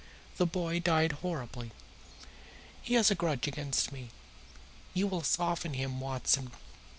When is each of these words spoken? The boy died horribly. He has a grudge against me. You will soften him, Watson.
The 0.37 0.47
boy 0.47 0.79
died 0.79 1.11
horribly. 1.21 1.69
He 2.81 2.95
has 2.95 3.11
a 3.11 3.13
grudge 3.13 3.47
against 3.47 3.91
me. 3.91 4.09
You 4.95 5.05
will 5.05 5.21
soften 5.21 5.75
him, 5.75 5.99
Watson. 5.99 6.53